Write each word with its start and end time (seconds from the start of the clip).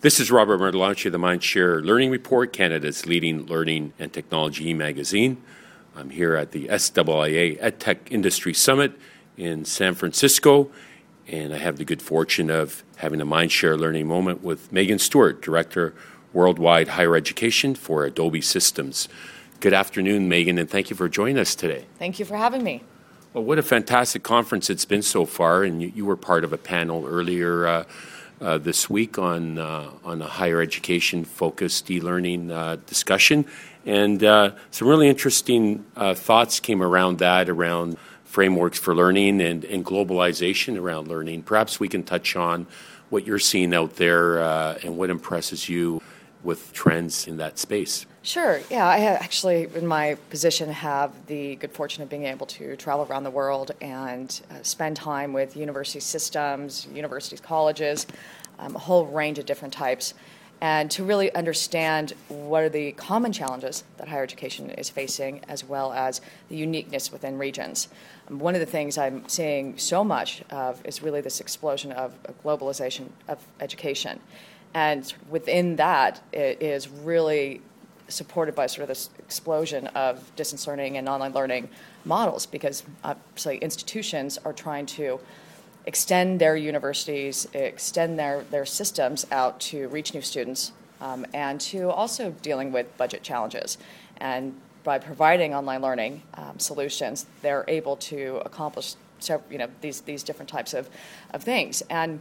This 0.00 0.20
is 0.20 0.30
Robert 0.30 0.60
Martellacci 0.60 1.06
of 1.06 1.12
the 1.12 1.18
Mindshare 1.18 1.84
Learning 1.84 2.08
Report, 2.08 2.52
Canada's 2.52 3.04
leading 3.04 3.46
learning 3.46 3.94
and 3.98 4.12
technology 4.12 4.72
magazine. 4.72 5.42
I'm 5.96 6.10
here 6.10 6.36
at 6.36 6.52
the 6.52 6.68
SIIA 6.68 7.60
EdTech 7.60 7.98
Industry 8.08 8.54
Summit 8.54 8.92
in 9.36 9.64
San 9.64 9.96
Francisco, 9.96 10.70
and 11.26 11.52
I 11.52 11.58
have 11.58 11.78
the 11.78 11.84
good 11.84 12.00
fortune 12.00 12.48
of 12.48 12.84
having 12.98 13.20
a 13.20 13.26
Mindshare 13.26 13.76
Learning 13.76 14.06
moment 14.06 14.44
with 14.44 14.70
Megan 14.70 15.00
Stewart, 15.00 15.42
Director, 15.42 15.94
Worldwide 16.32 16.90
Higher 16.90 17.16
Education 17.16 17.74
for 17.74 18.04
Adobe 18.04 18.40
Systems. 18.40 19.08
Good 19.58 19.74
afternoon, 19.74 20.28
Megan, 20.28 20.58
and 20.58 20.70
thank 20.70 20.90
you 20.90 20.96
for 20.96 21.08
joining 21.08 21.38
us 21.38 21.56
today. 21.56 21.86
Thank 21.98 22.20
you 22.20 22.24
for 22.24 22.36
having 22.36 22.62
me. 22.62 22.84
Well, 23.34 23.44
what 23.44 23.58
a 23.58 23.62
fantastic 23.62 24.22
conference 24.22 24.70
it's 24.70 24.86
been 24.86 25.02
so 25.02 25.26
far, 25.26 25.62
and 25.62 25.82
you, 25.82 25.92
you 25.94 26.06
were 26.06 26.16
part 26.16 26.44
of 26.44 26.54
a 26.54 26.56
panel 26.56 27.04
earlier 27.06 27.66
uh, 27.66 27.84
uh, 28.40 28.56
this 28.56 28.88
week 28.88 29.18
on 29.18 29.58
uh, 29.58 29.90
on 30.02 30.22
a 30.22 30.26
higher 30.26 30.62
education 30.62 31.26
focused 31.26 31.90
e-learning 31.90 32.50
uh, 32.50 32.76
discussion, 32.86 33.44
and 33.84 34.24
uh, 34.24 34.52
some 34.70 34.88
really 34.88 35.08
interesting 35.08 35.84
uh, 35.94 36.14
thoughts 36.14 36.58
came 36.58 36.82
around 36.82 37.18
that 37.18 37.50
around 37.50 37.98
frameworks 38.24 38.78
for 38.78 38.94
learning 38.94 39.42
and, 39.42 39.62
and 39.66 39.84
globalization 39.84 40.80
around 40.80 41.06
learning. 41.06 41.42
Perhaps 41.42 41.78
we 41.78 41.86
can 41.86 42.02
touch 42.02 42.34
on 42.34 42.66
what 43.10 43.26
you're 43.26 43.38
seeing 43.38 43.74
out 43.74 43.96
there 43.96 44.40
uh, 44.40 44.78
and 44.82 44.96
what 44.96 45.10
impresses 45.10 45.68
you 45.68 46.00
with 46.44 46.72
trends 46.72 47.26
in 47.26 47.36
that 47.38 47.58
space. 47.58 48.06
Sure. 48.22 48.60
Yeah, 48.70 48.86
I 48.86 48.98
actually, 49.00 49.68
in 49.74 49.86
my 49.86 50.16
position, 50.30 50.70
have 50.70 51.12
the 51.26 51.56
good 51.56 51.72
fortune 51.72 52.02
of 52.02 52.08
being 52.08 52.24
able 52.24 52.46
to 52.46 52.76
travel 52.76 53.06
around 53.08 53.24
the 53.24 53.30
world 53.30 53.72
and 53.80 54.40
uh, 54.50 54.62
spend 54.62 54.96
time 54.96 55.32
with 55.32 55.56
university 55.56 56.00
systems, 56.00 56.86
universities, 56.92 57.40
colleges, 57.40 58.06
um, 58.58 58.76
a 58.76 58.78
whole 58.78 59.06
range 59.06 59.38
of 59.38 59.46
different 59.46 59.72
types, 59.72 60.14
and 60.60 60.90
to 60.90 61.04
really 61.04 61.32
understand 61.34 62.12
what 62.28 62.64
are 62.64 62.68
the 62.68 62.92
common 62.92 63.32
challenges 63.32 63.84
that 63.96 64.08
higher 64.08 64.24
education 64.24 64.70
is 64.70 64.88
facing, 64.88 65.40
as 65.48 65.64
well 65.64 65.92
as 65.92 66.20
the 66.48 66.56
uniqueness 66.56 67.12
within 67.12 67.38
regions. 67.38 67.88
Um, 68.28 68.38
one 68.40 68.54
of 68.54 68.60
the 68.60 68.66
things 68.66 68.98
I'm 68.98 69.28
seeing 69.28 69.78
so 69.78 70.02
much 70.02 70.42
of 70.50 70.84
is 70.84 71.02
really 71.02 71.20
this 71.20 71.40
explosion 71.40 71.92
of 71.92 72.14
globalization 72.44 73.08
of 73.28 73.38
education. 73.60 74.20
And 74.74 75.12
within 75.28 75.76
that, 75.76 76.20
it 76.32 76.62
is 76.62 76.88
really 76.88 77.62
supported 78.08 78.54
by 78.54 78.66
sort 78.66 78.82
of 78.82 78.88
this 78.88 79.10
explosion 79.18 79.86
of 79.88 80.34
distance 80.34 80.66
learning 80.66 80.96
and 80.96 81.08
online 81.08 81.32
learning 81.32 81.68
models 82.04 82.46
because 82.46 82.82
obviously 83.04 83.58
institutions 83.58 84.38
are 84.44 84.52
trying 84.52 84.86
to 84.86 85.20
extend 85.86 86.40
their 86.40 86.56
universities, 86.56 87.46
extend 87.54 88.18
their, 88.18 88.42
their 88.50 88.66
systems 88.66 89.26
out 89.30 89.58
to 89.60 89.88
reach 89.88 90.14
new 90.14 90.20
students, 90.20 90.72
um, 91.00 91.24
and 91.32 91.60
to 91.60 91.90
also 91.90 92.30
dealing 92.42 92.72
with 92.72 92.94
budget 92.96 93.22
challenges. 93.22 93.78
And 94.18 94.54
by 94.84 94.98
providing 94.98 95.54
online 95.54 95.82
learning 95.82 96.22
um, 96.34 96.58
solutions, 96.58 97.26
they're 97.42 97.64
able 97.68 97.96
to 97.96 98.40
accomplish 98.44 98.94
you 99.50 99.58
know, 99.58 99.68
these, 99.80 100.02
these 100.02 100.22
different 100.22 100.48
types 100.48 100.74
of, 100.74 100.88
of 101.32 101.42
things. 101.42 101.82
And 101.90 102.20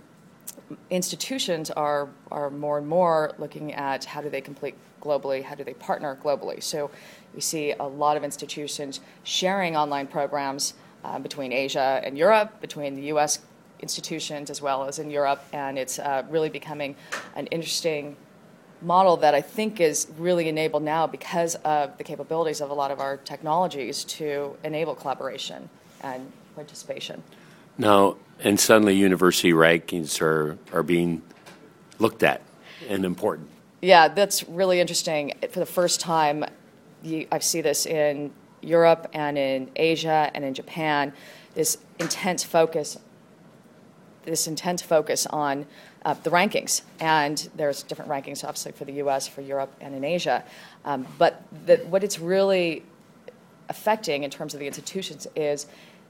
institutions 0.90 1.70
are, 1.72 2.10
are 2.32 2.50
more 2.50 2.78
and 2.78 2.88
more 2.88 3.34
looking 3.38 3.74
at 3.74 4.06
how 4.06 4.22
do 4.22 4.30
they 4.30 4.42
complete 4.42 4.76
globally, 5.02 5.44
how 5.44 5.56
do 5.56 5.64
they 5.64 5.74
partner 5.74 6.18
globally. 6.24 6.62
So 6.62 6.90
we 7.34 7.42
see 7.42 7.72
a 7.72 7.84
lot 7.84 8.18
of 8.18 8.24
institutions 8.24 9.00
sharing 9.24 9.76
online 9.76 10.08
programs 10.08 10.74
uh, 11.04 11.20
between 11.20 11.54
Asia 11.54 12.02
and 12.04 12.18
Europe, 12.18 12.60
between 12.62 12.96
the 12.96 13.04
US 13.14 13.40
institutions 13.80 14.50
as 14.50 14.62
well 14.62 14.86
as 14.86 15.00
in 15.00 15.10
Europe, 15.10 15.44
and 15.54 15.78
it's 15.78 16.00
uh, 16.00 16.24
really 16.30 16.50
becoming 16.50 16.96
an 17.36 17.48
interesting 17.48 18.16
model 18.82 19.18
that 19.18 19.34
I 19.34 19.42
think 19.42 19.80
is 19.80 20.08
really 20.18 20.50
enabled 20.50 20.84
now 20.84 21.08
because 21.08 21.56
of 21.56 21.98
the 21.98 22.04
capabilities 22.04 22.62
of 22.62 22.70
a 22.70 22.74
lot 22.74 22.92
of 22.92 23.00
our 23.00 23.18
technologies 23.18 24.04
to 24.06 24.56
enable 24.64 24.96
collaboration 24.96 25.70
and 26.02 26.32
participation. 26.56 27.24
Now, 27.78 28.18
and 28.40 28.60
suddenly 28.60 28.96
university 28.96 29.52
rankings 29.52 30.22
are, 30.22 30.58
are 30.74 30.84
being 30.84 31.22
looked 32.00 32.24
at 32.24 32.42
and 32.88 33.06
important. 33.06 33.50
Yeah, 33.82 34.08
that's 34.08 34.48
really 34.50 34.80
interesting. 34.80 35.34
For 35.52 35.60
the 35.60 35.66
first 35.66 36.00
time, 36.00 36.46
I 37.06 37.40
see 37.40 37.62
this 37.62 37.86
in 37.86 38.32
Europe 38.62 39.08
and 39.14 39.38
in 39.38 39.70
Asia 39.76 40.32
and 40.34 40.44
in 40.44 40.54
Japan. 40.54 41.14
This 41.54 41.78
intense 42.00 42.44
focus, 42.44 42.98
this 44.26 44.48
intense 44.48 44.82
focus 44.82 45.26
on 45.28 45.66
uh, 46.06 46.16
the 46.24 46.30
rankings, 46.30 46.82
and 47.00 47.50
there's 47.56 47.84
different 47.84 48.10
rankings, 48.10 48.44
obviously, 48.44 48.72
for 48.72 48.86
the 48.86 48.94
U.S., 48.94 49.28
for 49.28 49.42
Europe, 49.42 49.74
and 49.82 49.94
in 49.94 50.04
Asia. 50.04 50.44
Um, 50.86 51.06
but 51.18 51.44
the, 51.66 51.78
what 51.78 52.04
it's 52.04 52.20
really 52.20 52.84
affecting 53.70 54.24
in 54.24 54.30
terms 54.30 54.54
of 54.54 54.60
the 54.60 54.68
institutions 54.68 55.28
is 55.36 55.68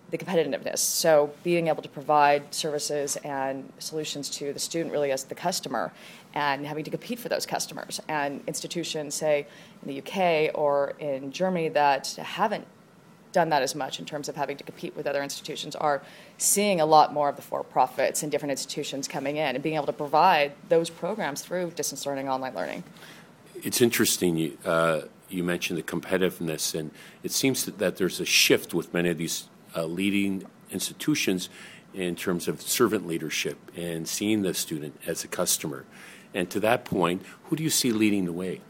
the 0.09 0.17
competitiveness. 0.17 0.77
So 0.77 1.31
being 1.43 1.67
able 1.67 1.83
to 1.83 1.89
provide 1.89 2.53
services 2.53 3.17
and 3.17 3.71
solutions 3.79 4.29
to 4.31 4.53
the 4.53 4.59
student 4.59 4.91
really 4.91 5.11
as 5.11 5.25
the 5.25 5.35
customer 5.35 5.91
and 6.33 6.65
having 6.65 6.83
to 6.85 6.91
compete 6.91 7.19
for 7.19 7.29
those 7.29 7.45
customers. 7.45 7.99
And 8.07 8.41
institutions, 8.47 9.15
say 9.15 9.47
in 9.81 9.87
the 9.87 10.01
UK 10.01 10.57
or 10.57 10.93
in 10.99 11.31
Germany, 11.31 11.69
that 11.69 12.07
haven't 12.15 12.65
done 13.33 13.49
that 13.49 13.61
as 13.61 13.75
much 13.75 13.99
in 13.99 14.05
terms 14.05 14.29
of 14.29 14.35
having 14.35 14.57
to 14.57 14.63
compete 14.63 14.95
with 14.95 15.05
other 15.05 15.21
institutions 15.21 15.75
are 15.75 16.01
seeing 16.37 16.79
a 16.79 16.85
lot 16.85 17.13
more 17.13 17.27
of 17.27 17.35
the 17.35 17.41
for-profits 17.41 18.23
and 18.23 18.31
different 18.31 18.51
institutions 18.51 19.07
coming 19.07 19.35
in 19.37 19.55
and 19.55 19.61
being 19.61 19.75
able 19.75 19.85
to 19.85 19.93
provide 19.93 20.53
those 20.69 20.89
programs 20.89 21.41
through 21.41 21.69
distance 21.71 22.05
learning, 22.05 22.29
online 22.29 22.55
learning. 22.55 22.83
It's 23.63 23.81
interesting. 23.81 24.37
You, 24.37 24.57
uh, 24.63 25.01
you 25.29 25.43
mentioned 25.43 25.77
the 25.77 25.83
competitiveness, 25.83 26.73
and 26.77 26.91
it 27.23 27.31
seems 27.31 27.65
that, 27.65 27.79
that 27.79 27.97
there's 27.97 28.19
a 28.19 28.25
shift 28.25 28.73
with 28.73 28.93
many 28.93 29.09
of 29.09 29.17
these 29.17 29.49
uh, 29.75 29.85
leading 29.85 30.45
institutions 30.71 31.49
in 31.93 32.15
terms 32.15 32.47
of 32.47 32.61
servant 32.61 33.07
leadership 33.07 33.57
and 33.75 34.07
seeing 34.07 34.41
the 34.41 34.53
student 34.53 34.99
as 35.07 35.23
a 35.23 35.27
customer. 35.27 35.85
And 36.33 36.49
to 36.51 36.59
that 36.59 36.85
point, 36.85 37.23
who 37.45 37.55
do 37.55 37.63
you 37.63 37.69
see 37.69 37.91
leading 37.91 38.25
the 38.25 38.33
way? 38.33 38.61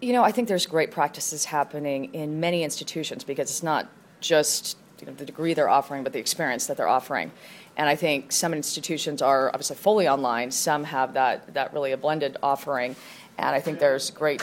You 0.00 0.12
know, 0.12 0.22
I 0.22 0.32
think 0.32 0.48
there's 0.48 0.66
great 0.66 0.90
practices 0.90 1.46
happening 1.46 2.14
in 2.14 2.38
many 2.40 2.62
institutions 2.62 3.24
because 3.24 3.50
it's 3.50 3.62
not 3.62 3.88
just 4.20 4.76
you 5.00 5.06
know, 5.06 5.12
the 5.14 5.24
degree 5.24 5.54
they're 5.54 5.68
offering, 5.68 6.02
but 6.02 6.12
the 6.12 6.18
experience 6.18 6.66
that 6.66 6.76
they're 6.76 6.88
offering. 6.88 7.30
And 7.76 7.88
I 7.88 7.94
think 7.94 8.32
some 8.32 8.52
institutions 8.52 9.22
are 9.22 9.48
obviously 9.48 9.76
fully 9.76 10.08
online. 10.08 10.50
Some 10.50 10.84
have 10.84 11.14
that 11.14 11.54
that 11.54 11.72
really 11.72 11.92
a 11.92 11.96
blended 11.96 12.36
offering, 12.42 12.96
and 13.38 13.54
I 13.54 13.60
think 13.60 13.78
there's 13.78 14.10
great 14.10 14.42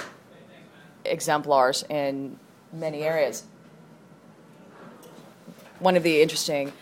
exemplars 1.03 1.83
in 1.89 2.39
many 2.72 3.03
areas 3.03 3.43
one 5.80 5.96
of 5.96 6.03
the 6.03 6.22
interesting 6.22 6.74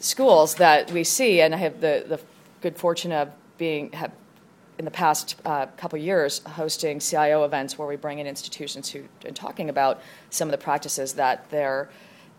schools 0.00 0.54
that 0.56 0.90
we 0.90 1.04
see, 1.04 1.40
and 1.40 1.54
I 1.54 1.58
have 1.58 1.80
the, 1.80 2.04
the 2.08 2.20
good 2.60 2.76
fortune 2.76 3.12
of 3.12 3.30
being 3.56 3.90
have 3.92 4.12
in 4.78 4.84
the 4.84 4.90
past 4.90 5.34
uh, 5.44 5.66
couple 5.76 5.98
years 5.98 6.38
hosting 6.44 7.00
CIO 7.00 7.44
events 7.44 7.76
where 7.76 7.88
we 7.88 7.96
bring 7.96 8.20
in 8.20 8.28
institutions 8.28 8.88
who 8.88 9.02
and 9.24 9.34
talking 9.34 9.70
about 9.70 10.00
some 10.30 10.46
of 10.46 10.52
the 10.52 10.58
practices 10.58 11.14
that 11.14 11.50
they're 11.50 11.88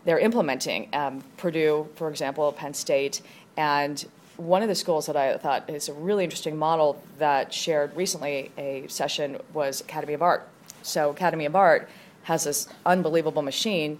they're 0.06 0.18
implementing. 0.18 0.88
Um, 0.94 1.22
Purdue, 1.36 1.86
for 1.94 2.08
example, 2.08 2.50
Penn 2.52 2.72
State, 2.72 3.20
and 3.58 4.06
one 4.38 4.62
of 4.62 4.68
the 4.68 4.74
schools 4.74 5.04
that 5.04 5.16
I 5.16 5.36
thought 5.36 5.68
is 5.68 5.90
a 5.90 5.92
really 5.92 6.24
interesting 6.24 6.56
model 6.56 7.02
that 7.18 7.52
shared 7.52 7.94
recently 7.94 8.50
a 8.56 8.86
session 8.88 9.36
was 9.52 9.82
Academy 9.82 10.14
of 10.14 10.22
Art. 10.22 10.48
So 10.82 11.10
Academy 11.10 11.44
of 11.44 11.54
Art 11.54 11.90
has 12.22 12.44
this 12.44 12.66
unbelievable 12.86 13.42
machine 13.42 13.98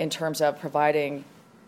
in 0.00 0.10
terms 0.10 0.40
of 0.40 0.58
providing 0.58 1.24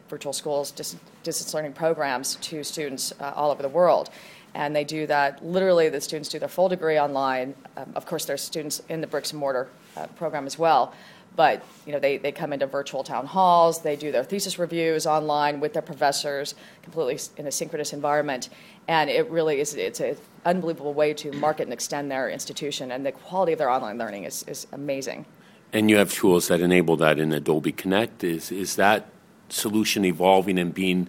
virtual 0.09 0.33
schools, 0.33 0.73
dis- 0.73 0.97
distance 1.23 1.55
learning 1.55 1.75
programs 1.75 2.37
to 2.37 2.65
students 2.65 3.13
uh, 3.21 3.33
all 3.37 3.51
over 3.51 3.63
the 3.63 3.69
world. 3.69 4.11
And 4.55 4.75
they 4.75 4.85
do 4.85 5.07
that 5.07 5.45
literally, 5.45 5.89
the 5.89 6.01
students 6.01 6.29
do 6.29 6.39
their 6.39 6.49
full 6.49 6.69
degree 6.69 6.99
online. 6.99 7.55
Um, 7.77 7.93
of 7.95 8.05
course, 8.07 8.25
there's 8.25 8.43
students 8.43 8.83
in 8.89 9.01
the 9.01 9.07
bricks 9.07 9.31
and 9.33 9.41
mortar 9.41 9.69
uh, 9.97 10.07
program 10.19 10.47
as 10.47 10.59
well. 10.59 10.93
But 11.37 11.63
you 11.87 11.93
know, 11.93 11.99
they, 11.99 12.19
they 12.19 12.33
come 12.33 12.53
into 12.53 12.67
virtual 12.67 13.03
town 13.05 13.27
halls, 13.27 13.81
they 13.81 13.97
do 13.97 14.13
their 14.13 14.25
thesis 14.25 14.59
reviews 14.59 15.07
online 15.07 15.61
with 15.61 15.73
their 15.73 15.83
professors, 15.83 16.55
completely 16.83 17.19
in 17.39 17.47
a 17.47 17.53
synchronous 17.53 17.95
environment. 17.95 18.51
And 18.89 19.09
it 19.09 19.31
really 19.31 19.61
is 19.61 19.75
it's 19.75 20.01
an 20.01 20.17
unbelievable 20.45 20.93
way 20.93 21.15
to 21.15 21.33
market 21.33 21.65
and 21.65 21.73
extend 21.73 22.11
their 22.11 22.29
institution. 22.29 22.93
And 22.93 23.05
the 23.05 23.13
quality 23.13 23.53
of 23.53 23.59
their 23.59 23.71
online 23.71 23.97
learning 23.97 24.25
is, 24.25 24.43
is 24.47 24.67
amazing. 24.73 25.25
And 25.73 25.91
you 25.91 25.97
have 25.97 26.13
tools 26.13 26.49
that 26.49 26.61
enable 26.61 26.97
that 26.99 27.19
in 27.19 27.33
Adobe 27.33 27.73
Connect. 27.73 28.23
Is, 28.23 28.53
is 28.53 28.77
that 28.77 29.09
solution 29.49 30.05
evolving 30.05 30.59
and 30.59 30.73
being 30.75 31.09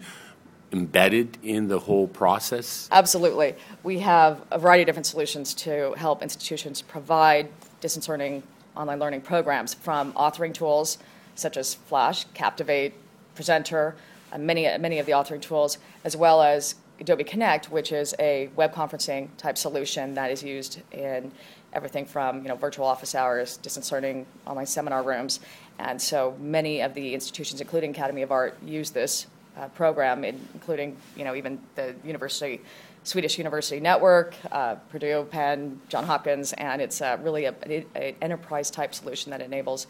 embedded 0.71 1.37
in 1.43 1.67
the 1.67 1.79
whole 1.79 2.07
process? 2.07 2.87
Absolutely. 2.91 3.55
We 3.83 3.99
have 3.99 4.41
a 4.51 4.57
variety 4.57 4.83
of 4.83 4.87
different 4.87 5.05
solutions 5.05 5.53
to 5.55 5.93
help 5.93 6.23
institutions 6.23 6.81
provide 6.81 7.49
distance 7.81 8.07
learning, 8.07 8.43
online 8.75 8.99
learning 8.99 9.21
programs 9.21 9.73
from 9.73 10.13
authoring 10.13 10.53
tools 10.53 10.97
such 11.35 11.57
as 11.57 11.73
Flash, 11.73 12.25
Captivate, 12.33 12.93
Presenter, 13.35 13.95
uh, 14.31 14.37
many, 14.37 14.63
many 14.77 14.99
of 14.99 15.05
the 15.05 15.11
authoring 15.11 15.41
tools, 15.41 15.77
as 16.03 16.15
well 16.15 16.41
as 16.41 16.75
Adobe 16.99 17.23
Connect, 17.23 17.71
which 17.71 17.91
is 17.91 18.13
a 18.19 18.49
web 18.55 18.73
conferencing 18.73 19.29
type 19.37 19.57
solution 19.57 20.13
that 20.13 20.31
is 20.31 20.43
used 20.43 20.81
in 20.91 21.31
everything 21.73 22.05
from 22.05 22.41
you 22.43 22.47
know 22.47 22.55
virtual 22.55 22.85
office 22.85 23.15
hours, 23.15 23.57
distance 23.57 23.91
learning, 23.91 24.25
online 24.45 24.65
seminar 24.65 25.03
rooms, 25.03 25.39
and 25.79 26.01
so 26.01 26.35
many 26.39 26.81
of 26.81 26.93
the 26.93 27.13
institutions, 27.13 27.59
including 27.59 27.91
Academy 27.91 28.21
of 28.21 28.31
Art, 28.31 28.55
use 28.63 28.91
this 28.91 29.27
uh, 29.57 29.67
program, 29.69 30.23
including 30.23 30.95
you 31.15 31.23
know 31.23 31.35
even 31.35 31.59
the 31.75 31.95
university. 32.03 32.61
Swedish 33.05 33.37
University 33.37 33.81
Network, 33.81 34.33
uh, 34.49 34.75
Purdue, 34.89 35.27
Penn, 35.29 35.81
John 35.89 36.05
Hopkins, 36.05 36.53
and 36.53 36.81
it's 36.81 37.01
uh, 37.01 37.17
really 37.21 37.43
an 37.43 37.83
enterprise 38.21 38.71
type 38.71 38.95
solution 38.95 39.29
that 39.31 39.41
enables 39.41 39.87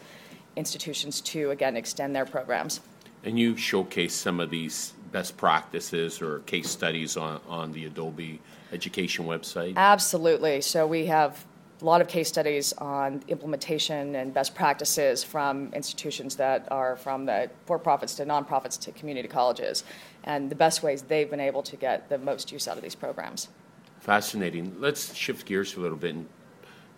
institutions 0.56 1.20
to 1.20 1.50
again 1.50 1.76
extend 1.76 2.16
their 2.16 2.26
programs. 2.26 2.80
And 3.22 3.38
you 3.38 3.56
showcase 3.56 4.14
some 4.14 4.40
of 4.40 4.50
these 4.50 4.94
best 5.12 5.36
practices 5.36 6.20
or 6.20 6.40
case 6.40 6.68
studies 6.68 7.16
on, 7.16 7.40
on 7.48 7.70
the 7.70 7.84
Adobe 7.84 8.40
Education 8.72 9.26
website? 9.26 9.76
Absolutely. 9.76 10.60
So 10.60 10.88
we 10.88 11.06
have 11.06 11.44
a 11.80 11.84
lot 11.84 12.00
of 12.00 12.08
case 12.08 12.28
studies 12.28 12.72
on 12.74 13.22
implementation 13.28 14.14
and 14.14 14.32
best 14.32 14.54
practices 14.54 15.24
from 15.24 15.72
institutions 15.72 16.36
that 16.36 16.68
are 16.70 16.96
from 16.96 17.26
the 17.26 17.50
for 17.66 17.78
profits 17.78 18.14
to 18.14 18.24
nonprofits 18.24 18.78
to 18.80 18.92
community 18.92 19.28
colleges 19.28 19.84
and 20.24 20.50
the 20.50 20.54
best 20.54 20.82
ways 20.82 21.02
they've 21.02 21.30
been 21.30 21.40
able 21.40 21.62
to 21.62 21.76
get 21.76 22.08
the 22.08 22.18
most 22.18 22.52
use 22.52 22.68
out 22.68 22.76
of 22.76 22.82
these 22.82 22.94
programs. 22.94 23.48
Fascinating. 24.00 24.76
Let's 24.78 25.14
shift 25.14 25.46
gears 25.46 25.76
a 25.76 25.80
little 25.80 25.96
bit 25.96 26.14
and 26.14 26.28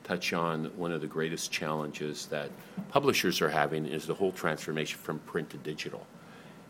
touch 0.05 0.33
on 0.33 0.67
one 0.77 0.93
of 0.93 1.01
the 1.01 1.07
greatest 1.07 1.51
challenges 1.51 2.27
that 2.27 2.51
publishers 2.91 3.41
are 3.41 3.49
having 3.49 3.87
is 3.87 4.07
the 4.07 4.15
whole 4.15 4.31
transformation 4.31 4.99
from 4.99 5.19
print 5.21 5.51
to 5.51 5.57
digital. 5.59 6.07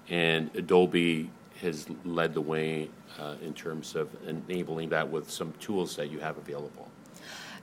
And 0.09 0.51
Adobe 0.55 1.31
has 1.61 1.87
led 2.05 2.33
the 2.33 2.41
way 2.41 2.89
uh, 3.19 3.35
in 3.43 3.53
terms 3.53 3.95
of 3.95 4.09
enabling 4.27 4.91
that 4.91 5.11
with 5.11 5.31
some 5.31 5.53
tools 5.61 5.97
that 5.97 6.11
you 6.11 6.19
have 6.21 6.39
available. 6.39 6.89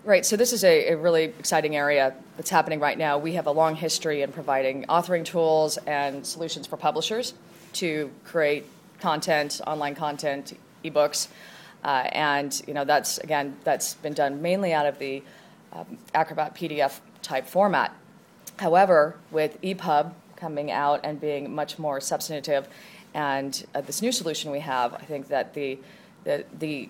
Right, 0.06 0.26
so 0.26 0.36
this 0.36 0.52
is 0.52 0.66
a, 0.66 0.90
a, 0.90 0.98
really 0.98 1.24
exciting 1.24 1.78
area 1.78 2.14
that's 2.36 2.50
happening 2.50 2.82
right 2.82 2.98
now. 2.98 3.18
We 3.18 3.36
have 3.36 3.48
a 3.48 3.52
long 3.52 3.78
history 3.78 4.22
in 4.22 4.34
providing 4.34 4.84
authoring 4.88 5.24
tools 5.24 5.78
and 5.88 6.26
solutions 6.28 6.68
for 6.68 6.76
publishers 6.76 7.34
to 7.74 8.12
create 8.26 8.66
content, 9.00 9.62
online 9.66 9.96
content, 9.96 10.60
ebooks, 10.84 11.30
uh, 11.86 12.10
and 12.12 12.62
you 12.68 12.74
know 12.74 12.84
that's 12.84 13.18
again 13.20 13.56
that's 13.64 13.94
been 13.94 14.14
done 14.14 14.42
mainly 14.42 14.74
out 14.74 14.86
of 14.86 15.00
the 15.00 15.24
um, 15.72 15.98
Acrobat 16.14 16.54
PDF 16.54 17.00
type 17.22 17.48
format. 17.48 17.96
However, 18.58 19.16
with 19.32 19.62
EPUB 19.62 20.12
coming 20.36 20.70
out 20.70 21.00
and 21.06 21.22
being 21.22 21.56
much 21.56 21.80
more 21.80 22.02
substantive, 22.02 22.68
and 23.14 23.66
uh, 23.74 23.80
this 23.80 24.02
new 24.02 24.12
solution 24.12 24.52
we 24.52 24.60
have, 24.60 24.94
I 24.96 25.06
think 25.06 25.30
that 25.30 25.54
the 25.54 25.80
the 26.26 26.44
the 26.60 26.90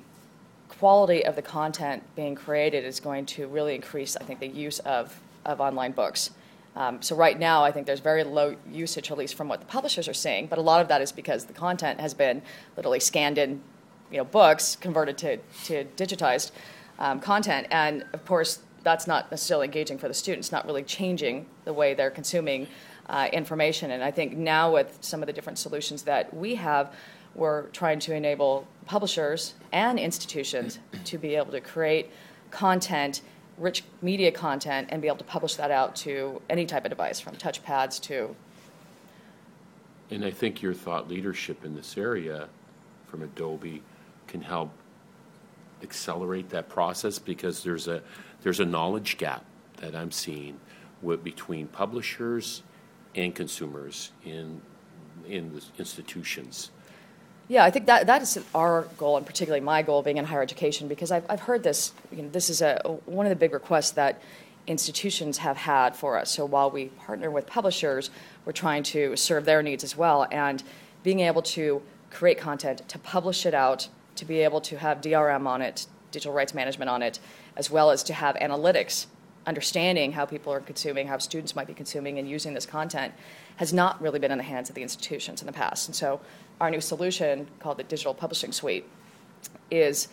quality 0.84 1.26
of 1.26 1.38
the 1.38 1.42
content 1.42 2.04
being 2.14 2.36
created 2.36 2.84
is 2.84 3.00
going 3.00 3.26
to 3.26 3.48
really 3.48 3.74
increase, 3.74 4.18
I 4.18 4.26
think, 4.26 4.42
the 4.42 4.50
use 4.50 4.80
of, 4.80 5.18
of 5.46 5.62
online 5.62 5.94
books. 5.94 6.32
Um, 6.76 7.02
so 7.02 7.16
right 7.16 7.40
now, 7.40 7.64
I 7.64 7.72
think 7.72 7.88
there's 7.88 8.02
very 8.02 8.26
low 8.26 8.58
usage, 8.70 9.10
at 9.10 9.18
least 9.18 9.36
from 9.36 9.48
what 9.48 9.62
the 9.62 9.66
publishers 9.66 10.10
are 10.10 10.14
saying. 10.14 10.48
But 10.48 10.60
a 10.60 10.62
lot 10.62 10.82
of 10.82 10.90
that 10.90 11.02
is 11.02 11.14
because 11.14 11.46
the 11.46 11.54
content 11.54 12.02
has 12.02 12.14
been 12.14 12.42
literally 12.76 13.00
scanned 13.00 13.38
in, 13.38 13.62
you 14.12 14.18
know, 14.18 14.26
books 14.26 14.76
converted 14.76 15.18
to 15.20 15.38
to 15.68 15.86
digitized 15.96 16.52
um, 17.00 17.22
content, 17.22 17.68
and 17.72 18.04
of 18.12 18.26
course, 18.26 18.60
that's 18.84 19.08
not 19.08 19.32
necessarily 19.32 19.68
engaging 19.68 19.98
for 19.98 20.10
the 20.10 20.14
students. 20.14 20.52
Not 20.52 20.66
really 20.66 20.84
changing 20.84 21.46
the 21.64 21.72
way 21.72 21.94
they're 21.94 22.12
consuming 22.12 22.68
uh, 23.08 23.30
information. 23.32 23.92
And 23.92 24.04
I 24.04 24.12
think 24.12 24.36
now 24.36 24.74
with 24.74 24.98
some 25.00 25.24
of 25.24 25.28
the 25.28 25.34
different 25.34 25.60
solutions 25.60 26.04
that 26.04 26.34
we 26.34 26.56
have, 26.56 26.94
we're 27.36 27.68
trying 27.68 28.00
to 28.00 28.14
enable 28.14 28.68
publishers 28.86 29.54
and 29.74 30.00
institutions 30.00 30.80
to 31.04 31.18
be 31.18 31.36
able 31.36 31.52
to 31.52 31.60
create 31.60 32.10
content, 32.52 33.22
rich 33.58 33.84
media 34.02 34.32
content, 34.32 34.88
and 34.92 35.02
be 35.02 35.08
able 35.08 35.18
to 35.18 35.24
publish 35.26 35.56
that 35.56 35.72
out 35.72 35.96
to 35.98 36.42
any 36.50 36.66
type 36.66 36.86
of 36.86 36.90
device, 36.90 37.20
from 37.20 37.36
touchpads 37.36 38.00
to. 38.02 38.34
And 40.12 40.24
I 40.24 40.32
think 40.32 40.62
your 40.62 40.74
thought 40.74 41.10
leadership 41.10 41.66
in 41.66 41.76
this 41.76 41.98
area 41.98 42.48
from 43.08 43.24
Adobe 43.24 43.82
can 44.28 44.42
help 44.42 44.72
accelerate 45.82 46.50
that 46.50 46.70
process 46.70 47.20
because 47.20 47.64
there's 47.64 47.88
a 47.88 48.02
there's 48.42 48.60
a 48.60 48.66
knowledge 48.66 49.18
gap 49.18 49.44
that 49.78 49.96
I'm 49.96 50.12
seeing 50.12 50.60
with, 51.02 51.24
between 51.24 51.68
publishers 51.68 52.64
and 53.16 53.34
consumers 53.34 54.12
in 54.24 54.62
in 55.28 55.54
the 55.54 55.62
institutions. 55.78 56.72
Yeah, 57.50 57.66
I 57.66 57.72
think 57.72 57.88
that 57.88 58.08
that 58.08 58.22
is 58.22 58.40
our 58.56 58.88
goal, 58.98 59.18
and 59.18 59.26
particularly 59.26 59.64
my 59.64 59.82
goal, 59.82 60.02
being 60.02 60.18
in 60.18 60.26
higher 60.26 60.42
education, 60.42 60.88
because 60.88 61.12
I've 61.12 61.26
I've 61.30 61.42
heard 61.42 61.64
this. 61.64 61.92
You 62.12 62.24
know, 62.24 62.30
this 62.30 62.50
is 62.50 62.62
a 62.62 62.80
one 63.06 63.26
of 63.26 63.30
the 63.30 63.36
big 63.36 63.54
requests 63.54 63.92
that 63.92 64.22
institutions 64.66 65.40
have 65.40 65.58
had 65.58 65.96
for 65.96 66.18
us. 66.18 66.32
So 66.32 66.46
while 66.46 66.72
we 66.72 66.86
partner 66.86 67.30
with 67.30 67.46
publishers, 67.46 68.10
we're 68.46 68.54
trying 68.54 68.84
to 68.84 69.18
serve 69.18 69.44
their 69.44 69.62
needs 69.62 69.84
as 69.84 69.98
well, 69.98 70.26
and 70.32 70.64
being 71.04 71.20
able 71.20 71.42
to 71.42 71.82
create 72.12 72.38
content, 72.38 72.88
to 72.88 72.98
publish 73.00 73.46
it 73.46 73.54
out, 73.54 73.90
to 74.16 74.24
be 74.24 74.40
able 74.40 74.62
to 74.62 74.78
have 74.78 75.02
DRM 75.02 75.46
on 75.46 75.62
it, 75.62 75.88
digital 76.12 76.34
rights 76.34 76.54
management 76.54 76.90
on 76.90 77.02
it, 77.02 77.20
as 77.58 77.70
well 77.70 77.92
as 77.92 78.04
to 78.04 78.14
have 78.14 78.36
analytics, 78.36 79.08
understanding 79.46 80.12
how 80.12 80.26
people 80.26 80.54
are 80.54 80.60
consuming, 80.60 81.08
how 81.08 81.18
students 81.18 81.56
might 81.56 81.68
be 81.68 81.74
consuming 81.74 82.20
and 82.20 82.30
using 82.30 82.54
this 82.54 82.66
content, 82.66 83.14
has 83.58 83.74
not 83.74 84.02
really 84.02 84.20
been 84.20 84.32
in 84.32 84.38
the 84.38 84.44
hands 84.44 84.70
of 84.70 84.76
the 84.76 84.82
institutions 84.82 85.42
in 85.42 85.48
the 85.48 85.54
past. 85.54 85.88
And 85.88 85.96
so 85.96 86.20
our 86.60 86.70
new 86.70 86.82
solution, 86.82 87.48
called 87.60 87.78
the 87.78 87.84
Digital 87.84 88.14
Publishing 88.14 88.52
Suite, 88.52 88.86
is 89.70 90.08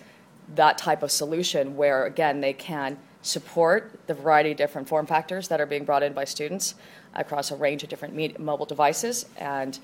that 0.54 0.78
type 0.78 1.02
of 1.02 1.10
solution 1.10 1.76
where, 1.76 2.06
again, 2.06 2.40
they 2.40 2.52
can 2.52 2.98
support 3.22 4.00
the 4.06 4.14
variety 4.14 4.50
of 4.50 4.56
different 4.56 4.88
form 4.88 5.06
factors 5.06 5.48
that 5.48 5.60
are 5.60 5.66
being 5.66 5.84
brought 5.84 6.02
in 6.02 6.12
by 6.12 6.24
students 6.24 6.74
across 7.14 7.50
a 7.50 7.56
range 7.56 7.82
of 7.82 7.88
different 7.88 8.38
mobile 8.38 8.66
devices. 8.66 9.26
And 9.36 9.78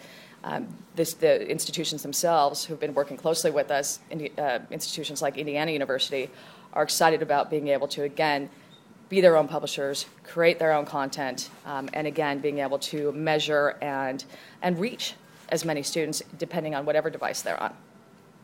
um, 0.45 0.69
this, 0.95 1.15
the 1.15 1.49
institutions 1.49 2.03
themselves, 2.03 2.65
who've 2.65 2.81
been 2.81 2.95
working 2.95 3.17
closely 3.17 3.51
with 3.51 3.71
us, 3.71 4.01
uh, 4.39 4.59
institutions 4.71 5.23
like 5.23 5.37
Indiana 5.37 5.73
University, 5.73 6.31
are 6.73 6.83
excited 6.83 7.23
about 7.23 7.51
being 7.51 7.69
able 7.69 7.89
to, 7.89 8.03
again, 8.03 8.49
be 9.09 9.21
their 9.21 9.37
own 9.37 9.49
publishers, 9.49 10.07
create 10.25 10.59
their 10.59 10.73
own 10.73 10.85
content, 10.85 11.51
um, 11.65 11.89
and 11.93 12.07
again, 12.07 12.39
being 12.41 12.59
able 12.59 12.79
to 12.79 13.13
measure 13.13 13.77
and, 13.81 14.25
and 14.63 14.79
reach 14.79 15.15
as 15.49 15.65
many 15.65 15.83
students 15.83 16.23
depending 16.39 16.75
on 16.75 16.85
whatever 16.85 17.09
device 17.09 17.43
they're 17.43 17.63
on. 17.63 17.73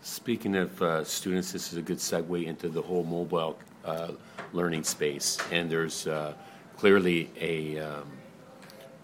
Speaking 0.03 0.57
of 0.57 0.83
uh, 0.83 1.04
students, 1.04 1.52
this 1.52 1.73
is 1.73 1.78
a 1.78 1.83
good 1.83 1.99
segue 1.99 2.47
into 2.47 2.69
the 2.69 2.83
whole 2.83 3.04
mobile 3.04 3.59
uh, 3.85 4.12
learning 4.52 4.85
space. 4.85 5.38
And 5.50 5.71
there's 5.71 6.07
uh, 6.07 6.35
clearly 6.76 7.31
a, 7.40 7.78
um, 7.78 8.11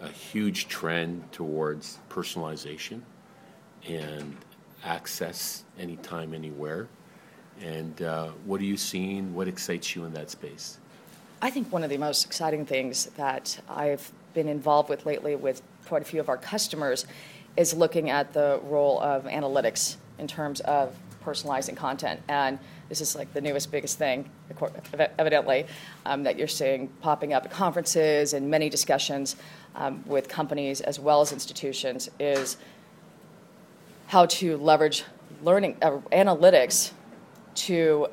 a 0.01 0.09
huge 0.09 0.69
trend 0.69 1.31
towards 1.33 1.99
personalization 2.09 3.01
and 3.89 4.37
access 4.85 5.65
anytime, 5.79 6.35
anywhere. 6.35 6.89
And 7.61 8.03
uh, 8.03 8.29
what 8.45 8.61
are 8.61 8.65
you 8.65 8.77
seeing? 8.77 9.35
What 9.35 9.49
excites 9.49 9.95
you 9.95 10.05
in 10.05 10.13
that 10.15 10.31
space? 10.31 10.79
I 11.41 11.51
think 11.51 11.73
one 11.73 11.85
of 11.85 11.91
the 11.91 11.99
most 11.99 12.27
exciting 12.27 12.67
things 12.67 13.07
that 13.17 13.61
I've 13.69 14.11
been 14.35 14.49
involved 14.49 14.89
with 14.89 15.07
lately 15.07 15.37
with 15.37 15.63
quite 15.87 16.03
a 16.03 16.05
few 16.05 16.19
of 16.19 16.29
our 16.29 16.37
customers 16.37 17.07
is 17.57 17.73
looking 17.75 18.11
at 18.11 18.33
the 18.33 18.61
role 18.65 19.01
of 19.01 19.25
analytics 19.25 19.97
in 20.19 20.27
terms 20.27 20.61
of 20.61 20.97
personalizing 21.25 21.77
content. 21.77 22.21
And 22.29 22.59
this 22.89 23.01
is 23.01 23.15
like 23.15 23.33
the 23.35 23.41
newest, 23.41 23.71
biggest 23.71 23.99
thing, 23.99 24.29
evidently, 25.17 25.67
um, 26.07 26.25
that 26.25 26.39
you're 26.39 26.49
seeing 26.49 26.89
popping 27.03 27.33
up 27.33 27.45
at 27.45 27.53
conferences 27.53 28.33
and 28.33 28.51
many 28.51 28.69
discussions 28.69 29.37
um, 29.77 30.03
with 30.07 30.29
companies 30.29 30.81
as 30.81 30.99
well 30.99 31.21
as 31.21 31.33
institutions 31.33 32.11
is 32.19 32.57
how 34.09 34.27
to 34.27 34.57
leverage 34.57 35.05
learning 35.45 35.77
uh, 35.83 35.99
analytics 36.11 36.91
to 37.55 38.09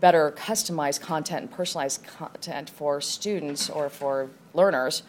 better 0.00 0.32
customize 0.32 1.00
content 1.00 1.42
and 1.42 1.52
personalize 1.52 2.02
content 2.04 2.70
for 2.70 3.00
students 3.00 3.70
or 3.70 3.88
for 3.88 4.28
learners 4.54 5.02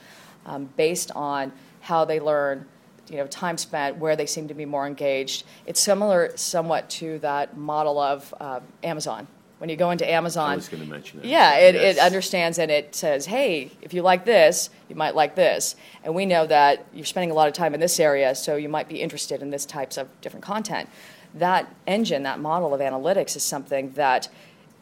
um, 0.45 0.69
based 0.77 1.11
on 1.11 1.51
how 1.81 2.05
they 2.05 2.19
learn 2.19 2.65
you 3.09 3.17
know 3.17 3.27
time 3.27 3.57
spent 3.57 3.97
where 3.97 4.15
they 4.15 4.25
seem 4.25 4.47
to 4.47 4.53
be 4.53 4.65
more 4.65 4.85
engaged 4.85 5.45
it's 5.65 5.79
similar 5.79 6.35
somewhat 6.35 6.89
to 6.89 7.19
that 7.19 7.57
model 7.57 7.99
of 7.99 8.33
uh, 8.39 8.59
amazon 8.83 9.27
when 9.59 9.69
you 9.69 9.75
go 9.75 9.91
into 9.91 10.09
amazon 10.09 10.51
I 10.51 10.55
was 10.55 10.69
going 10.69 10.83
to 10.83 10.89
mention 10.89 11.21
that. 11.21 11.27
yeah 11.27 11.55
it, 11.55 11.75
yes. 11.75 11.97
it 11.97 11.99
understands 11.99 12.59
and 12.59 12.69
it 12.69 12.95
says 12.95 13.25
hey 13.25 13.71
if 13.81 13.93
you 13.93 14.01
like 14.01 14.25
this 14.25 14.69
you 14.89 14.95
might 14.95 15.15
like 15.15 15.35
this 15.35 15.75
and 16.03 16.13
we 16.15 16.25
know 16.25 16.45
that 16.47 16.85
you're 16.93 17.05
spending 17.05 17.31
a 17.31 17.33
lot 17.33 17.47
of 17.47 17.53
time 17.53 17.73
in 17.73 17.79
this 17.79 17.99
area 17.99 18.35
so 18.35 18.55
you 18.55 18.69
might 18.69 18.89
be 18.89 19.01
interested 19.01 19.41
in 19.41 19.49
this 19.49 19.65
types 19.65 19.97
of 19.97 20.09
different 20.21 20.43
content 20.43 20.89
that 21.33 21.73
engine 21.85 22.23
that 22.23 22.39
model 22.39 22.73
of 22.73 22.81
analytics 22.81 23.35
is 23.35 23.43
something 23.43 23.91
that 23.91 24.27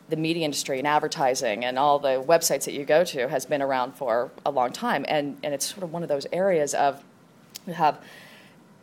the 0.10 0.16
media 0.16 0.46
industry 0.46 0.78
and 0.78 0.88
advertising 0.88 1.66
and 1.66 1.80
all 1.80 1.98
the 1.98 2.24
websites 2.28 2.66
that 2.66 2.74
you 2.74 2.86
go 2.86 3.04
to 3.04 3.28
has 3.28 3.46
been 3.46 3.62
around 3.62 3.94
for 3.94 4.32
a 4.46 4.52
long 4.52 4.72
time 4.72 5.06
and, 5.08 5.38
and 5.44 5.54
it's 5.54 5.66
sort 5.66 5.84
of 5.84 5.92
one 5.92 6.04
of 6.04 6.10
those 6.10 6.28
areas 6.32 6.74
of 6.74 7.04
you 7.66 7.74
have 7.74 8.00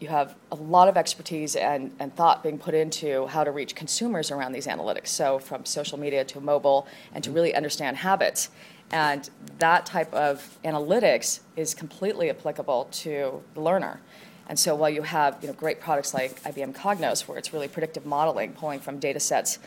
you 0.02 0.08
have 0.08 0.34
a 0.50 0.56
lot 0.56 0.88
of 0.88 0.96
expertise 0.96 1.54
and, 1.54 1.92
and 2.00 2.14
thought 2.16 2.42
being 2.42 2.58
put 2.58 2.74
into 2.74 3.26
how 3.28 3.44
to 3.44 3.52
reach 3.52 3.76
consumers 3.76 4.32
around 4.32 4.50
these 4.50 4.66
analytics. 4.66 5.06
So, 5.06 5.38
from 5.38 5.64
social 5.64 5.96
media 5.96 6.24
to 6.24 6.40
mobile, 6.40 6.88
and 7.14 7.22
to 7.22 7.30
really 7.30 7.54
understand 7.54 7.98
habits. 7.98 8.50
And 8.90 9.30
that 9.58 9.86
type 9.86 10.12
of 10.12 10.58
analytics 10.64 11.40
is 11.56 11.72
completely 11.72 12.28
applicable 12.30 12.88
to 12.90 13.42
the 13.54 13.60
learner. 13.60 14.00
And 14.48 14.58
so 14.58 14.74
while 14.74 14.90
you 14.90 15.02
have 15.02 15.38
you 15.40 15.48
know, 15.48 15.54
great 15.54 15.80
products 15.80 16.12
like 16.12 16.42
IBM 16.42 16.74
Cognos, 16.74 17.26
where 17.26 17.38
it's 17.38 17.54
really 17.54 17.68
predictive 17.68 18.04
modeling, 18.04 18.52
pulling 18.52 18.80
from 18.80 18.98
data 18.98 19.20
sets 19.20 19.58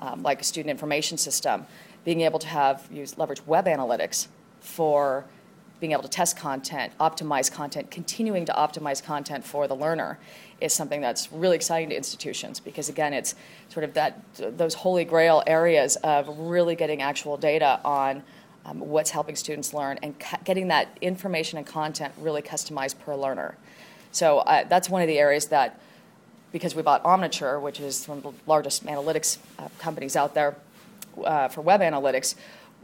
um, 0.00 0.22
like 0.22 0.40
a 0.40 0.44
student 0.44 0.70
information 0.70 1.18
system, 1.18 1.66
being 2.04 2.22
able 2.22 2.38
to 2.38 2.48
have 2.48 2.88
use 2.90 3.18
leverage 3.18 3.44
web 3.46 3.66
analytics 3.66 4.28
for 4.60 5.24
being 5.80 5.92
able 5.92 6.02
to 6.02 6.08
test 6.08 6.36
content, 6.36 6.92
optimize 6.98 7.52
content, 7.52 7.90
continuing 7.90 8.44
to 8.44 8.52
optimize 8.52 9.02
content 9.02 9.44
for 9.44 9.68
the 9.68 9.76
learner 9.76 10.18
is 10.60 10.72
something 10.72 11.00
that's 11.00 11.30
really 11.32 11.54
exciting 11.54 11.88
to 11.88 11.96
institutions 11.96 12.58
because 12.58 12.88
again 12.88 13.12
it's 13.12 13.36
sort 13.68 13.84
of 13.84 13.94
that 13.94 14.20
those 14.34 14.74
holy 14.74 15.04
grail 15.04 15.40
areas 15.46 15.94
of 15.96 16.28
really 16.36 16.74
getting 16.74 17.00
actual 17.00 17.36
data 17.36 17.80
on 17.84 18.24
um, 18.64 18.80
what's 18.80 19.10
helping 19.10 19.36
students 19.36 19.72
learn 19.72 19.98
and 20.02 20.18
cu- 20.18 20.36
getting 20.44 20.68
that 20.68 20.96
information 21.00 21.58
and 21.58 21.66
content 21.66 22.12
really 22.18 22.42
customized 22.42 22.98
per 22.98 23.14
learner. 23.14 23.56
So 24.12 24.38
uh, 24.38 24.64
that's 24.64 24.90
one 24.90 25.02
of 25.02 25.08
the 25.08 25.18
areas 25.18 25.46
that, 25.46 25.80
because 26.52 26.74
we 26.74 26.82
bought 26.82 27.02
Omniture, 27.04 27.60
which 27.60 27.80
is 27.80 28.06
one 28.08 28.18
of 28.18 28.24
the 28.24 28.32
largest 28.46 28.84
analytics 28.86 29.38
uh, 29.58 29.68
companies 29.78 30.16
out 30.16 30.34
there 30.34 30.56
uh, 31.24 31.48
for 31.48 31.60
web 31.60 31.80
analytics, 31.80 32.34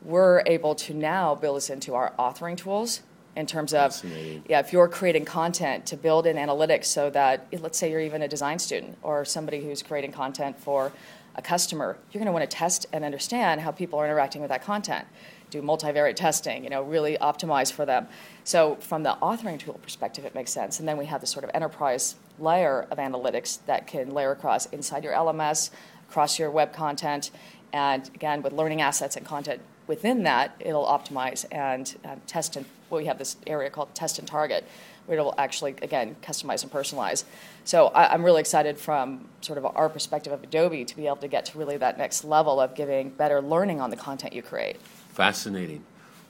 we're 0.02 0.42
able 0.46 0.74
to 0.74 0.94
now 0.94 1.34
build 1.34 1.56
this 1.56 1.70
into 1.70 1.94
our 1.94 2.12
authoring 2.18 2.56
tools 2.56 3.02
in 3.36 3.46
terms 3.46 3.74
of 3.74 4.04
yeah 4.48 4.60
if 4.60 4.72
you're 4.72 4.88
creating 4.88 5.24
content 5.24 5.86
to 5.86 5.96
build 5.96 6.26
in 6.26 6.36
analytics 6.36 6.84
so 6.84 7.10
that 7.10 7.46
let's 7.60 7.78
say 7.78 7.90
you're 7.90 8.00
even 8.00 8.22
a 8.22 8.28
design 8.28 8.58
student 8.58 8.96
or 9.02 9.24
somebody 9.24 9.60
who's 9.60 9.82
creating 9.82 10.12
content 10.12 10.56
for 10.60 10.92
a 11.34 11.42
customer 11.42 11.98
you're 12.12 12.20
going 12.20 12.26
to 12.26 12.32
want 12.32 12.48
to 12.48 12.56
test 12.56 12.86
and 12.92 13.04
understand 13.04 13.60
how 13.60 13.72
people 13.72 13.98
are 13.98 14.04
interacting 14.04 14.40
with 14.40 14.50
that 14.50 14.62
content 14.62 15.06
do 15.54 15.62
multivariate 15.62 16.16
testing, 16.16 16.64
you 16.64 16.70
know, 16.70 16.82
really 16.82 17.16
optimize 17.18 17.72
for 17.72 17.86
them. 17.86 18.06
So 18.44 18.76
from 18.76 19.02
the 19.02 19.16
authoring 19.22 19.58
tool 19.58 19.74
perspective, 19.82 20.24
it 20.24 20.34
makes 20.34 20.50
sense. 20.50 20.80
And 20.80 20.88
then 20.88 20.96
we 20.96 21.06
have 21.06 21.20
this 21.20 21.30
sort 21.30 21.44
of 21.44 21.50
enterprise 21.54 22.16
layer 22.38 22.86
of 22.90 22.98
analytics 22.98 23.58
that 23.66 23.86
can 23.86 24.12
layer 24.12 24.32
across 24.32 24.66
inside 24.66 25.04
your 25.04 25.12
LMS, 25.12 25.70
across 26.08 26.38
your 26.38 26.50
web 26.50 26.72
content, 26.72 27.30
and 27.72 28.08
again, 28.14 28.42
with 28.42 28.52
learning 28.52 28.82
assets 28.82 29.16
and 29.16 29.26
content 29.26 29.60
within 29.88 30.22
that, 30.22 30.54
it'll 30.60 30.86
optimize 30.86 31.44
and 31.50 31.96
um, 32.04 32.20
test 32.26 32.54
and 32.56 32.64
well, 32.88 33.00
we 33.00 33.06
have 33.06 33.18
this 33.18 33.36
area 33.48 33.68
called 33.68 33.92
test 33.94 34.20
and 34.20 34.28
target, 34.28 34.64
where 35.06 35.18
it'll 35.18 35.34
actually 35.38 35.74
again 35.82 36.14
customize 36.22 36.62
and 36.62 36.70
personalize. 36.70 37.24
So 37.64 37.88
I, 37.88 38.12
I'm 38.12 38.24
really 38.24 38.40
excited 38.40 38.78
from 38.78 39.28
sort 39.40 39.58
of 39.58 39.66
our 39.66 39.88
perspective 39.88 40.32
of 40.32 40.44
Adobe 40.44 40.84
to 40.84 40.96
be 40.96 41.06
able 41.06 41.16
to 41.16 41.28
get 41.28 41.46
to 41.46 41.58
really 41.58 41.76
that 41.78 41.98
next 41.98 42.22
level 42.24 42.60
of 42.60 42.76
giving 42.76 43.10
better 43.10 43.40
learning 43.42 43.80
on 43.80 43.90
the 43.90 43.96
content 43.96 44.34
you 44.34 44.42
create. 44.42 44.76
Fascinating. 45.14 45.84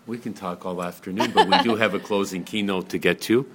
We 0.06 0.18
can 0.18 0.34
talk 0.34 0.66
all 0.66 0.82
afternoon, 0.82 1.32
but 1.32 1.48
we 1.48 1.58
do 1.62 1.76
have 1.82 1.94
a 1.94 1.98
closing 1.98 2.44
keynote 2.44 2.90
to 2.90 2.98
get 2.98 3.22
to. 3.22 3.46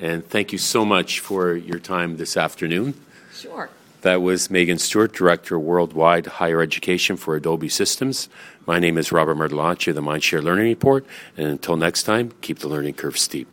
And 0.00 0.24
thank 0.24 0.52
you 0.52 0.58
so 0.58 0.84
much 0.84 1.18
for 1.18 1.54
your 1.54 1.80
time 1.80 2.18
this 2.18 2.36
afternoon. 2.36 2.94
Sure. 3.34 3.68
That 4.02 4.22
was 4.22 4.48
Megan 4.48 4.78
Stewart, 4.78 5.12
Director 5.12 5.58
Worldwide 5.58 6.26
Higher 6.26 6.62
Education 6.62 7.16
for 7.16 7.34
Adobe 7.34 7.68
Systems. 7.68 8.28
My 8.64 8.78
name 8.78 8.96
is 8.96 9.10
Robert 9.10 9.36
Martellacci 9.36 9.88
of 9.88 9.96
the 9.96 10.02
Mindshare 10.02 10.42
Learning 10.42 10.66
Report. 10.66 11.04
And 11.36 11.48
until 11.48 11.76
next 11.76 12.04
time, 12.04 12.32
keep 12.40 12.60
the 12.60 12.68
learning 12.68 12.94
curve 12.94 13.18
steep. 13.18 13.48